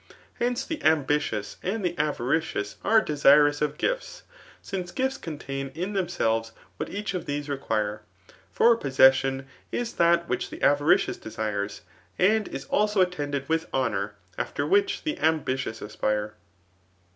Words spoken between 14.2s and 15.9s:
after which the ambitious